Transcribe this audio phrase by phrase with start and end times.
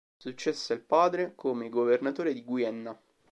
[0.17, 2.99] Successe al padre come governatore di Guienna.